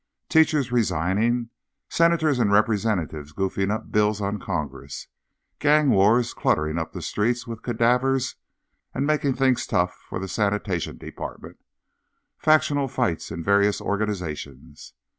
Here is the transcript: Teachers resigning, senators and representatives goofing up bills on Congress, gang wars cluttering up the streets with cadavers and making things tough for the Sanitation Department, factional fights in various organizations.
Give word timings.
Teachers 0.29 0.71
resigning, 0.71 1.51
senators 1.87 2.39
and 2.39 2.51
representatives 2.51 3.33
goofing 3.33 3.69
up 3.71 3.91
bills 3.91 4.19
on 4.19 4.39
Congress, 4.39 5.07
gang 5.59 5.91
wars 5.91 6.33
cluttering 6.33 6.79
up 6.79 6.91
the 6.91 7.03
streets 7.03 7.45
with 7.45 7.61
cadavers 7.61 8.35
and 8.95 9.05
making 9.05 9.35
things 9.35 9.67
tough 9.67 9.93
for 10.09 10.17
the 10.17 10.27
Sanitation 10.27 10.97
Department, 10.97 11.59
factional 12.35 12.87
fights 12.87 13.29
in 13.29 13.43
various 13.43 13.79
organizations. 13.79 14.95